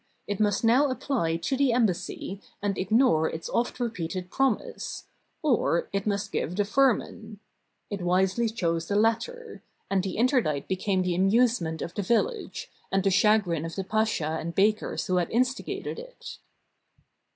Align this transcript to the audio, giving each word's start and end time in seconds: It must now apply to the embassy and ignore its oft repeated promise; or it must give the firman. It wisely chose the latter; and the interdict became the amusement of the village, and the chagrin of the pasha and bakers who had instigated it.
It 0.25 0.39
must 0.39 0.63
now 0.63 0.89
apply 0.89 1.37
to 1.37 1.55
the 1.55 1.73
embassy 1.73 2.41
and 2.59 2.75
ignore 2.75 3.29
its 3.29 3.47
oft 3.51 3.79
repeated 3.79 4.31
promise; 4.31 5.03
or 5.43 5.89
it 5.93 6.07
must 6.07 6.31
give 6.31 6.55
the 6.55 6.65
firman. 6.65 7.39
It 7.91 8.01
wisely 8.01 8.49
chose 8.49 8.87
the 8.87 8.95
latter; 8.95 9.61
and 9.91 10.01
the 10.01 10.17
interdict 10.17 10.67
became 10.67 11.03
the 11.03 11.13
amusement 11.13 11.83
of 11.83 11.93
the 11.93 12.01
village, 12.01 12.71
and 12.91 13.03
the 13.03 13.11
chagrin 13.11 13.63
of 13.63 13.75
the 13.75 13.83
pasha 13.83 14.37
and 14.39 14.55
bakers 14.55 15.05
who 15.05 15.17
had 15.17 15.29
instigated 15.29 15.99
it. 15.99 16.39